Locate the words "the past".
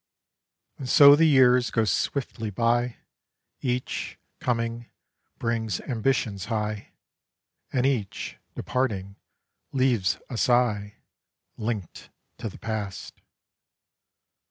12.49-13.21